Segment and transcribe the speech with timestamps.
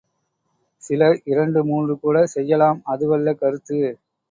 [0.83, 3.79] சிலர் இரண்டு, மூன்று கூடச் செய்யலாம், அதுவல்ல கருத்து!